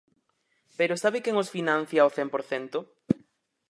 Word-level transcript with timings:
¿Pero 0.77 1.01
sabe 1.03 1.17
quen 1.23 1.35
os 1.43 1.51
financia 1.55 1.99
ao 2.03 2.13
cen 2.15 2.27
por 2.33 2.41
cento? 2.49 2.77